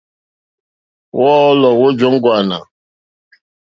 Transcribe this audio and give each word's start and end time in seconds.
Wɔ́ɔ̌lɔ̀ 1.19 1.73
wó 1.79 1.87
jóŋɡwânà. 1.97 2.57